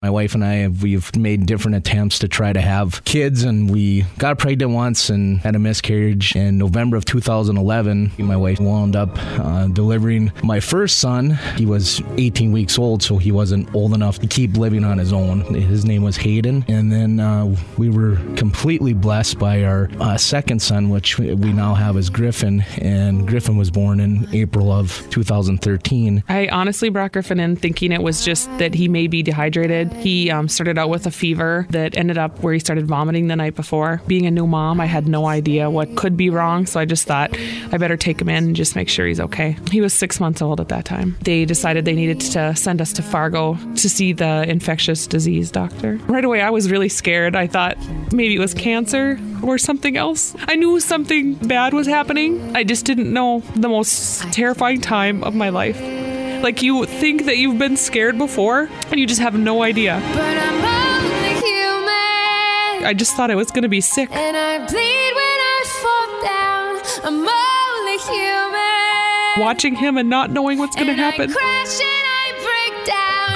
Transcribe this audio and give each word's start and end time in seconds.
My 0.00 0.10
wife 0.10 0.36
and 0.36 0.44
I 0.44 0.54
have 0.58 0.84
we've 0.84 1.16
made 1.16 1.46
different 1.46 1.74
attempts 1.74 2.20
to 2.20 2.28
try 2.28 2.52
to 2.52 2.60
have 2.60 3.02
kids, 3.04 3.42
and 3.42 3.68
we 3.68 4.02
got 4.16 4.38
pregnant 4.38 4.70
once 4.70 5.10
and 5.10 5.40
had 5.40 5.56
a 5.56 5.58
miscarriage. 5.58 6.36
In 6.36 6.56
November 6.56 6.96
of 6.96 7.04
2011, 7.04 8.12
my 8.18 8.36
wife 8.36 8.60
wound 8.60 8.94
up 8.94 9.10
uh, 9.16 9.66
delivering 9.66 10.30
my 10.44 10.60
first 10.60 11.00
son. 11.00 11.30
He 11.56 11.66
was 11.66 12.00
18 12.16 12.52
weeks 12.52 12.78
old, 12.78 13.02
so 13.02 13.16
he 13.16 13.32
wasn't 13.32 13.74
old 13.74 13.92
enough 13.92 14.20
to 14.20 14.28
keep 14.28 14.56
living 14.56 14.84
on 14.84 14.98
his 14.98 15.12
own. 15.12 15.40
His 15.52 15.84
name 15.84 16.04
was 16.04 16.16
Hayden, 16.18 16.64
and 16.68 16.92
then 16.92 17.18
uh, 17.18 17.56
we 17.76 17.90
were 17.90 18.18
completely 18.36 18.92
blessed 18.92 19.40
by 19.40 19.64
our 19.64 19.90
uh, 19.98 20.16
second 20.16 20.62
son, 20.62 20.90
which 20.90 21.18
we 21.18 21.52
now 21.52 21.74
have 21.74 21.96
as 21.96 22.08
Griffin, 22.08 22.60
and 22.80 23.26
Griffin 23.26 23.56
was 23.56 23.72
born 23.72 23.98
in 23.98 24.28
April 24.32 24.70
of 24.70 25.04
2013. 25.10 26.22
I 26.28 26.46
honestly 26.46 26.88
brought 26.88 27.10
Griffin 27.10 27.40
in 27.40 27.56
thinking 27.56 27.90
it 27.90 28.00
was 28.00 28.24
just 28.24 28.46
that 28.58 28.74
he 28.74 28.86
may 28.86 29.08
be 29.08 29.24
dehydrated 29.24 29.87
he 29.92 30.30
um, 30.30 30.48
started 30.48 30.78
out 30.78 30.88
with 30.88 31.06
a 31.06 31.10
fever 31.10 31.66
that 31.70 31.96
ended 31.96 32.18
up 32.18 32.40
where 32.40 32.52
he 32.52 32.58
started 32.58 32.86
vomiting 32.86 33.28
the 33.28 33.36
night 33.36 33.54
before. 33.54 34.00
Being 34.06 34.26
a 34.26 34.30
new 34.30 34.46
mom, 34.46 34.80
I 34.80 34.86
had 34.86 35.06
no 35.06 35.26
idea 35.26 35.70
what 35.70 35.96
could 35.96 36.16
be 36.16 36.30
wrong, 36.30 36.66
so 36.66 36.80
I 36.80 36.84
just 36.84 37.06
thought 37.06 37.36
I 37.72 37.76
better 37.76 37.96
take 37.96 38.20
him 38.20 38.28
in 38.28 38.44
and 38.48 38.56
just 38.56 38.76
make 38.76 38.88
sure 38.88 39.06
he's 39.06 39.20
okay. 39.20 39.56
He 39.70 39.80
was 39.80 39.92
six 39.92 40.20
months 40.20 40.42
old 40.42 40.60
at 40.60 40.68
that 40.68 40.84
time. 40.84 41.16
They 41.22 41.44
decided 41.44 41.84
they 41.84 41.94
needed 41.94 42.20
to 42.32 42.54
send 42.56 42.80
us 42.80 42.92
to 42.94 43.02
Fargo 43.02 43.54
to 43.76 43.88
see 43.88 44.12
the 44.12 44.48
infectious 44.48 45.06
disease 45.06 45.50
doctor. 45.50 45.96
Right 46.06 46.24
away, 46.24 46.40
I 46.40 46.50
was 46.50 46.70
really 46.70 46.88
scared. 46.88 47.36
I 47.36 47.46
thought 47.46 47.76
maybe 48.12 48.36
it 48.36 48.40
was 48.40 48.54
cancer 48.54 49.18
or 49.42 49.58
something 49.58 49.96
else. 49.96 50.34
I 50.46 50.56
knew 50.56 50.80
something 50.80 51.34
bad 51.34 51.72
was 51.72 51.86
happening. 51.86 52.56
I 52.56 52.64
just 52.64 52.84
didn't 52.84 53.12
know 53.12 53.40
the 53.54 53.68
most 53.68 54.22
terrifying 54.32 54.80
time 54.80 55.22
of 55.24 55.34
my 55.34 55.48
life. 55.50 55.97
Like 56.42 56.62
you 56.62 56.86
think 56.86 57.24
that 57.24 57.36
you've 57.36 57.58
been 57.58 57.76
scared 57.76 58.16
before 58.16 58.68
and 58.90 59.00
you 59.00 59.06
just 59.06 59.20
have 59.20 59.34
no 59.38 59.62
idea. 59.62 60.00
I 62.84 62.94
just 62.96 63.16
thought 63.16 63.30
I 63.30 63.34
was 63.34 63.50
going 63.50 63.64
to 63.64 63.68
be 63.68 63.80
sick. 63.80 64.08
And 64.12 64.36
I 64.36 64.58
bleed 64.58 65.12
when 65.18 65.40
I 65.52 65.64
fall 65.82 66.06
down. 66.22 66.80
I'm 67.04 67.28
only 67.28 67.98
human. 67.98 69.44
Watching 69.44 69.74
him 69.74 69.98
and 69.98 70.08
not 70.08 70.30
knowing 70.30 70.58
what's 70.58 70.76
going 70.76 70.86
to 70.86 70.94
happen. 70.94 71.34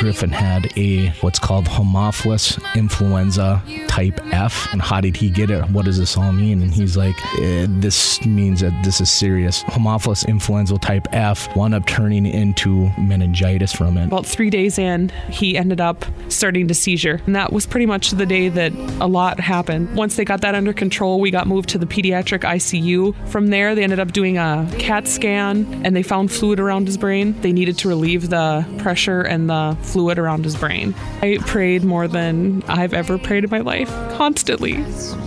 Griffin 0.03 0.31
had 0.31 0.67
a 0.77 1.11
what's 1.21 1.39
called 1.39 1.67
Haemophilus 1.67 2.61
influenza 2.75 3.63
type 3.87 4.21
F. 4.33 4.67
And 4.73 4.83
how 4.83 5.01
did 5.01 5.17
he 5.17 5.31
get 5.31 5.49
it? 5.49 5.65
What 5.71 5.85
does 5.85 5.97
this 5.97 6.17
all 6.17 6.33
mean? 6.33 6.61
And 6.61 6.75
he's 6.75 6.97
like, 6.97 7.15
eh, 7.39 7.69
this 7.69 8.21
means 8.27 8.63
that 8.63 8.73
this 8.83 9.01
is 9.01 9.09
serious. 9.09 9.63
Haemophilus 9.63 10.27
influenza 10.27 10.77
type 10.79 11.07
F 11.13 11.55
wound 11.55 11.73
up 11.73 11.87
turning 11.87 12.27
into 12.27 12.91
meningitis 12.99 13.73
from 13.73 13.97
it. 13.97 14.07
About 14.07 14.27
three 14.27 14.51
days 14.51 14.77
in, 14.77 15.11
he 15.31 15.57
ended 15.57 15.81
up 15.81 16.05
starting 16.29 16.67
to 16.67 16.75
seizure. 16.75 17.21
And 17.27 17.37
that 17.37 17.53
was 17.53 17.65
pretty 17.65 17.87
much 17.87 18.11
the 18.11 18.27
day 18.27 18.49
that 18.49 18.73
a 19.01 19.07
lot 19.07 19.39
happened. 19.39 19.95
Once 19.95 20.17
they 20.17 20.25
got 20.25 20.41
that 20.41 20.57
under 20.57 20.73
control, 20.73 21.21
we 21.21 21.31
got 21.31 21.47
moved 21.47 21.69
to 21.69 21.79
the 21.79 21.87
pediatric 21.87 22.41
ICU. 22.41 23.15
From 23.29 23.47
there, 23.51 23.77
they 23.77 23.85
ended 23.85 24.01
up 24.01 24.11
doing 24.11 24.37
a 24.37 24.69
CAT 24.81 25.07
scan 25.07 25.83
and 25.85 25.95
they 25.95 26.03
found 26.03 26.33
fluid 26.33 26.59
around 26.59 26.89
his 26.89 26.97
brain. 26.97 27.41
They 27.41 27.53
needed 27.53 27.79
to 27.79 27.89
relieve 27.89 28.31
the 28.31 28.67
pressure 28.79 29.21
and 29.21 29.49
the 29.49 29.77
fluid 29.93 30.19
around 30.19 30.45
his 30.45 30.57
brain. 30.57 30.95
I 31.21 31.39
prayed 31.47 31.85
more 31.85 32.09
than 32.09 32.63
I've 32.67 32.95
ever 32.95 33.19
prayed 33.19 33.45
in 33.45 33.51
my 33.51 33.61
life, 33.61 33.89
constantly 34.17 34.85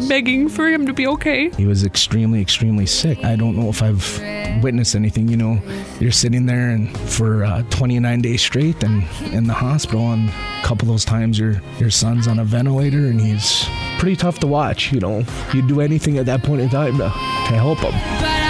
begging 0.07 0.49
for 0.49 0.67
him 0.67 0.85
to 0.87 0.93
be 0.93 1.07
okay. 1.07 1.49
He 1.51 1.65
was 1.65 1.83
extremely, 1.83 2.41
extremely 2.41 2.85
sick. 2.85 3.23
I 3.23 3.35
don't 3.35 3.55
know 3.55 3.69
if 3.69 3.81
I've 3.83 4.63
witnessed 4.63 4.95
anything. 4.95 5.27
You 5.27 5.37
know, 5.37 5.61
you're 5.99 6.11
sitting 6.11 6.45
there 6.45 6.69
and 6.69 6.97
for 6.97 7.45
uh, 7.45 7.63
29 7.69 8.21
days 8.21 8.41
straight 8.41 8.83
and 8.83 9.03
in 9.33 9.47
the 9.47 9.53
hospital, 9.53 10.11
and 10.11 10.29
a 10.29 10.63
couple 10.63 10.87
of 10.87 10.93
those 10.93 11.05
times 11.05 11.37
your 11.37 11.61
your 11.79 11.91
son's 11.91 12.27
on 12.27 12.39
a 12.39 12.43
ventilator 12.43 13.07
and 13.07 13.21
he's 13.21 13.65
pretty 13.99 14.15
tough 14.15 14.39
to 14.39 14.47
watch. 14.47 14.91
You 14.91 14.99
know, 14.99 15.23
you'd 15.53 15.67
do 15.67 15.81
anything 15.81 16.17
at 16.17 16.25
that 16.25 16.43
point 16.43 16.61
in 16.61 16.69
time 16.69 16.97
to, 16.97 17.03
to 17.03 17.55
help 17.55 17.79
him. 17.79 18.44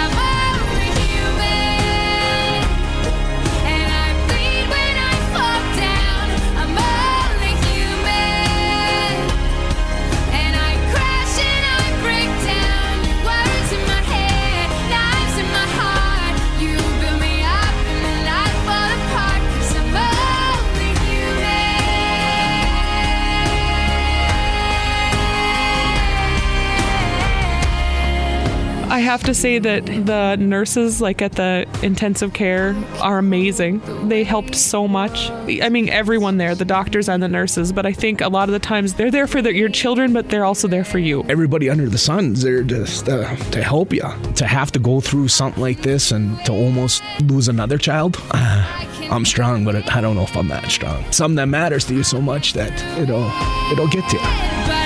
I 28.96 29.00
have 29.00 29.22
to 29.24 29.34
say 29.34 29.58
that 29.58 29.84
the 29.84 30.36
nurses, 30.36 31.02
like 31.02 31.20
at 31.20 31.32
the 31.32 31.68
intensive 31.82 32.32
care, 32.32 32.74
are 33.02 33.18
amazing. 33.18 34.08
They 34.08 34.24
helped 34.24 34.54
so 34.54 34.88
much. 34.88 35.28
I 35.30 35.68
mean, 35.68 35.90
everyone 35.90 36.38
there, 36.38 36.54
the 36.54 36.64
doctors 36.64 37.06
and 37.06 37.22
the 37.22 37.28
nurses, 37.28 37.74
but 37.74 37.84
I 37.84 37.92
think 37.92 38.22
a 38.22 38.28
lot 38.30 38.48
of 38.48 38.54
the 38.54 38.58
times 38.58 38.94
they're 38.94 39.10
there 39.10 39.26
for 39.26 39.40
your 39.40 39.68
children, 39.68 40.14
but 40.14 40.30
they're 40.30 40.46
also 40.46 40.66
there 40.66 40.82
for 40.82 40.98
you. 40.98 41.26
Everybody 41.28 41.68
under 41.68 41.90
the 41.90 41.98
sun 41.98 42.32
is 42.32 42.40
there 42.40 42.62
just 42.62 43.06
uh, 43.06 43.36
to 43.36 43.62
help 43.62 43.92
you. 43.92 44.08
To 44.36 44.46
have 44.46 44.72
to 44.72 44.78
go 44.78 45.02
through 45.02 45.28
something 45.28 45.60
like 45.60 45.82
this 45.82 46.10
and 46.10 46.42
to 46.46 46.52
almost 46.52 47.02
lose 47.20 47.48
another 47.48 47.76
child, 47.76 48.16
uh, 48.30 48.86
I'm 49.10 49.26
strong, 49.26 49.66
but 49.66 49.92
I 49.94 50.00
don't 50.00 50.16
know 50.16 50.22
if 50.22 50.34
I'm 50.34 50.48
that 50.48 50.70
strong. 50.70 51.04
Something 51.12 51.36
that 51.36 51.48
matters 51.48 51.84
to 51.84 51.94
you 51.94 52.02
so 52.02 52.22
much 52.22 52.54
that 52.54 52.72
it'll 52.98 53.30
it'll 53.70 53.88
get 53.88 54.08
to 54.08 54.16
you. 54.16 54.85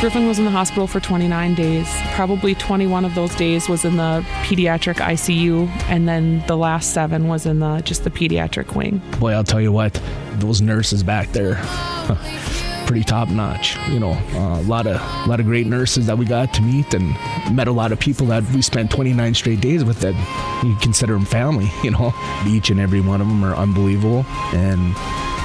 Griffin 0.00 0.28
was 0.28 0.38
in 0.38 0.44
the 0.44 0.50
hospital 0.52 0.86
for 0.86 1.00
29 1.00 1.54
days. 1.54 1.88
Probably 2.12 2.54
21 2.54 3.04
of 3.04 3.16
those 3.16 3.34
days 3.34 3.68
was 3.68 3.84
in 3.84 3.96
the 3.96 4.24
pediatric 4.44 4.94
ICU, 4.94 5.68
and 5.88 6.08
then 6.08 6.44
the 6.46 6.56
last 6.56 6.94
seven 6.94 7.26
was 7.26 7.46
in 7.46 7.58
the 7.58 7.80
just 7.80 8.04
the 8.04 8.10
pediatric 8.10 8.76
wing. 8.76 9.02
Boy, 9.18 9.32
I'll 9.32 9.42
tell 9.42 9.60
you 9.60 9.72
what, 9.72 10.00
those 10.34 10.60
nurses 10.60 11.02
back 11.02 11.32
there. 11.32 11.56
pretty 12.86 13.02
top 13.02 13.28
notch. 13.28 13.76
You 13.88 13.98
know, 13.98 14.12
uh, 14.12 14.60
a 14.60 14.62
lot 14.62 14.86
of 14.86 14.96
a 14.96 15.28
lot 15.28 15.40
of 15.40 15.46
great 15.46 15.66
nurses 15.66 16.06
that 16.06 16.16
we 16.16 16.26
got 16.26 16.54
to 16.54 16.62
meet, 16.62 16.94
and 16.94 17.08
met 17.54 17.66
a 17.66 17.72
lot 17.72 17.90
of 17.90 17.98
people 17.98 18.26
that 18.28 18.44
we 18.52 18.62
spent 18.62 18.92
29 18.92 19.34
straight 19.34 19.60
days 19.60 19.82
with. 19.82 19.98
That 19.98 20.14
you 20.64 20.76
consider 20.76 21.14
them 21.14 21.24
family. 21.24 21.70
You 21.82 21.92
know, 21.92 22.12
each 22.46 22.70
and 22.70 22.78
every 22.78 23.00
one 23.00 23.20
of 23.20 23.26
them 23.26 23.42
are 23.44 23.54
unbelievable, 23.54 24.26
and 24.52 24.94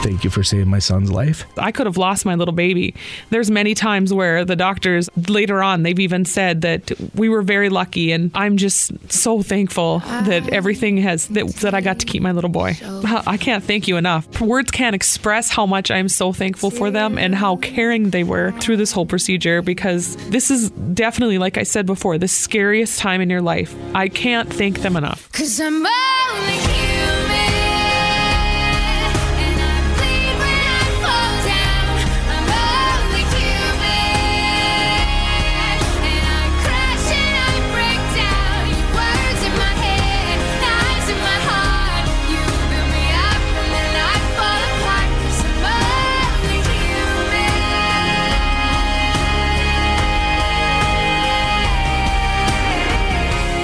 Thank 0.04 0.26
you 0.26 0.30
for 0.30 0.44
saving 0.44 0.68
my 0.68 0.80
son's 0.80 1.10
life. 1.10 1.46
I 1.58 1.72
could 1.72 1.86
have 1.86 1.96
lost 1.96 2.26
my 2.26 2.36
little 2.36 2.54
baby. 2.54 2.94
There's 3.30 3.50
many 3.50 3.74
times 3.74 4.14
where 4.14 4.44
the 4.44 4.58
doctors 4.58 5.10
later 5.30 5.64
on 5.64 5.84
they've 5.84 5.98
even 5.98 6.26
said 6.26 6.60
that 6.62 6.92
we 7.16 7.30
were 7.30 7.42
very 7.42 7.70
lucky 7.70 8.12
and 8.12 8.30
I'm 8.36 8.58
just 8.58 8.92
so 9.10 9.42
thankful 9.42 10.00
that 10.00 10.50
everything 10.50 10.98
has 10.98 11.28
that, 11.30 11.48
that 11.62 11.74
I 11.74 11.80
got 11.80 12.00
to 12.00 12.06
keep 12.06 12.22
my 12.22 12.34
little 12.34 12.50
boy. 12.50 12.78
I 12.84 13.38
can't 13.38 13.64
thank 13.64 13.88
you 13.88 13.96
enough. 13.96 14.42
Words 14.42 14.72
can't 14.72 14.94
express 14.94 15.50
how 15.50 15.66
much 15.66 15.90
I'm 15.90 16.10
so 16.10 16.34
thankful 16.34 16.70
for 16.70 16.92
them 16.92 17.18
and 17.18 17.34
how 17.34 17.56
caring 17.56 18.10
they 18.10 18.26
were 18.26 18.52
through 18.60 18.76
this 18.76 18.92
whole 18.92 19.06
procedure 19.06 19.62
because 19.62 20.18
this 20.32 20.52
is 20.52 20.70
definitely 20.72 21.38
like 21.38 21.58
I 21.58 21.64
said 21.64 21.86
before, 21.86 22.18
the 22.18 22.28
scariest 22.28 23.00
time 23.00 23.22
in 23.22 23.30
your 23.30 23.42
life. 23.42 23.74
I 23.96 24.10
can't 24.10 24.52
thank 24.52 24.80
them 24.80 24.98
enough. 24.98 25.32
Cause 25.32 25.62
I'm 25.62 25.86
only 25.86 27.43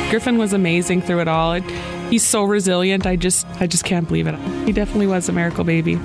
Griffin 0.09 0.37
was 0.39 0.53
amazing 0.53 1.03
through 1.03 1.21
it 1.21 1.27
all. 1.27 1.53
He's 2.09 2.23
so 2.25 2.43
resilient. 2.43 3.05
I 3.05 3.15
just 3.15 3.45
I 3.59 3.67
just 3.67 3.85
can't 3.85 4.07
believe 4.07 4.25
it. 4.25 4.35
He 4.65 4.71
definitely 4.71 5.07
was 5.07 5.29
a 5.29 5.31
miracle 5.31 5.63
baby. 5.63 5.99